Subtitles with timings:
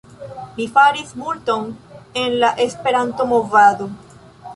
[0.53, 1.67] Mi faris multon
[2.21, 3.89] en la Esperanto-movado